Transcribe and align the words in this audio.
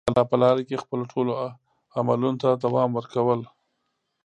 د 0.01 0.05
الله 0.09 0.23
په 0.31 0.35
لاره 0.41 0.61
کې 0.67 0.81
خپلو 0.83 1.03
ټولو 1.13 1.31
عملونو 1.99 2.39
ته 2.41 2.49
دوام 2.63 2.89
ورکول. 2.93 3.41